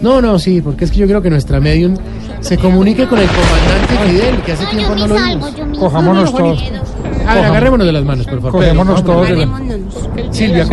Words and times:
No, 0.00 0.20
no, 0.20 0.38
sí, 0.38 0.60
porque 0.60 0.84
es 0.84 0.90
que 0.90 0.98
yo 0.98 1.06
creo 1.06 1.20
que 1.22 1.30
nuestra 1.30 1.60
medium 1.60 1.96
se 2.40 2.56
comunique 2.58 3.06
con 3.06 3.18
el 3.18 3.26
comandante 3.26 4.10
Fidel, 4.10 4.36
que 4.42 4.52
hace 4.52 4.66
tiempo 4.66 4.94
no 4.94 5.06
lo 5.08 5.14
vimos. 5.16 5.78
Cojámonos 5.78 6.34
todos. 6.34 6.62
A 7.26 7.34
ver, 7.34 7.44
agarrémonos 7.44 7.86
de 7.86 7.92
las 7.92 8.04
manos, 8.04 8.26
por 8.26 8.36
favor. 8.36 8.52
Cogémonos 8.52 9.04
todos 9.04 9.28
de 9.28 9.44
vámonos. 9.46 9.94
la- 10.16 10.32
Silvia. 10.32 10.66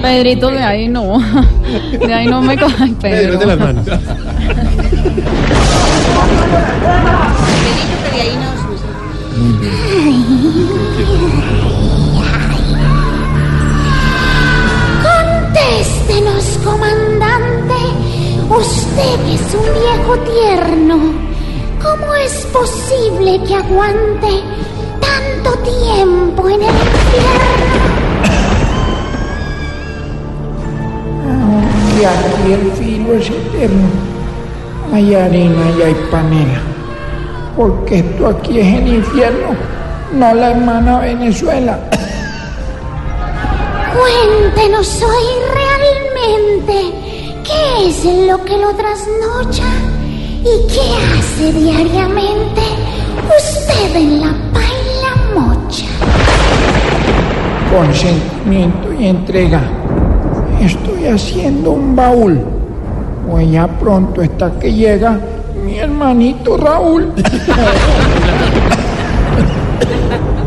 Pedrito, 0.00 0.50
de 0.50 0.62
ahí 0.62 0.88
no. 0.88 1.18
De 2.06 2.14
ahí 2.14 2.26
no 2.26 2.40
me 2.40 2.56
cojan, 2.58 2.94
Pedro, 2.94 3.38
de 3.38 3.46
las 3.46 3.58
manos. 3.58 3.86
Usted 19.02 19.34
es 19.34 19.54
un 19.54 19.64
viejo 19.74 20.16
tierno. 20.18 20.96
¿Cómo 21.82 22.14
es 22.14 22.46
posible 22.46 23.42
que 23.44 23.54
aguante 23.56 24.42
tanto 25.00 25.58
tiempo 25.58 26.48
en 26.48 26.62
el 26.62 26.68
infierno? 26.68 27.72
Y 31.98 32.04
aquí 32.04 32.52
el 32.52 32.72
filo 32.72 33.14
es 33.14 33.28
eterno. 33.28 33.88
Hay 34.92 35.14
harina 35.16 35.70
y 35.78 35.82
hay 35.82 35.94
panela. 36.10 36.60
Porque 37.56 37.98
esto 37.98 38.28
aquí 38.28 38.60
es 38.60 38.66
el 38.66 38.88
infierno, 38.88 39.56
no 40.14 40.34
la 40.34 40.50
hermana 40.52 41.00
Venezuela. 41.00 41.78
Cuéntenos 43.98 45.02
hoy 45.02 45.24
realmente 45.54 47.01
es 48.04 48.26
lo 48.26 48.44
que 48.44 48.56
lo 48.58 48.74
trasnocha 48.74 49.64
y 50.40 50.66
qué 50.72 50.80
hace 51.18 51.52
diariamente 51.52 52.60
usted 53.38 53.94
en 53.96 54.20
la 54.20 54.34
paila 54.52 55.12
mocha. 55.34 55.86
Consentimiento 57.70 58.92
y 58.98 59.06
entrega. 59.06 59.62
Estoy 60.60 61.06
haciendo 61.06 61.72
un 61.72 61.94
baúl. 61.94 62.40
Pues 63.30 63.50
ya 63.52 63.68
pronto 63.68 64.20
está 64.20 64.50
que 64.58 64.72
llega 64.72 65.20
mi 65.64 65.78
hermanito 65.78 66.56
Raúl. 66.56 67.12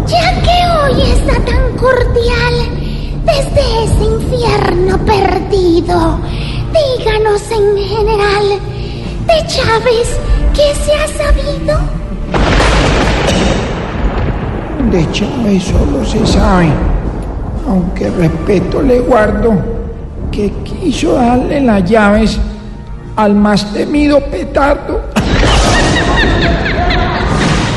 Ya 0.08 0.40
que 0.40 0.94
hoy 0.94 1.02
está 1.02 1.34
tan 1.46 1.76
cordial 1.78 2.54
desde 3.26 3.84
ese 3.86 4.04
infierno 4.04 5.04
perdido, 5.04 6.20
díganos 6.76 7.42
en 7.52 7.78
general 7.78 8.60
de 9.28 9.48
Chávez 9.48 10.20
qué 10.54 10.74
se 10.76 10.94
ha 10.94 11.08
sabido. 11.08 11.80
De 14.92 15.12
Chávez 15.12 15.64
solo 15.64 16.06
se 16.06 16.26
sabe, 16.26 16.70
aunque 17.68 18.10
respeto 18.10 18.82
le 18.82 19.00
guardo, 19.00 19.54
que 20.32 20.52
quiso 20.64 21.14
darle 21.14 21.62
las 21.62 21.84
llaves 21.90 22.40
al 23.16 23.36
más 23.36 23.72
temido 23.74 24.20
petardo. 24.20 25.02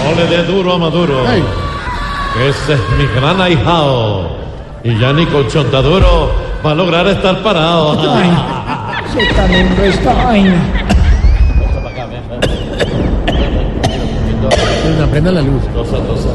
No 0.04 0.14
le 0.14 0.26
dé 0.26 0.44
duro 0.44 0.74
a 0.74 0.78
Maduro. 0.78 1.24
Ese 2.36 2.72
es 2.74 2.80
mi 2.98 3.06
gran 3.14 3.40
ahijado. 3.40 4.38
Y 4.84 4.98
ya 4.98 5.12
ni 5.12 5.26
con 5.26 5.46
chontaduro 5.48 6.30
va 6.64 6.70
a 6.70 6.74
lograr 6.74 7.06
estar 7.08 7.42
parado. 7.42 7.96
Ay, 9.18 9.26
se 9.26 9.34
calentó 9.34 9.84
esta 9.84 10.12
vaina. 10.12 10.62
Aprendan 15.02 15.34
la 15.34 15.42
luz. 15.42 15.62
Cosa, 15.74 15.96
cosa. 16.06 16.28